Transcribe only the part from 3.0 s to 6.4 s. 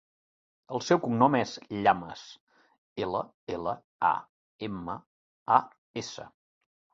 ela, ela, a, ema, a, essa.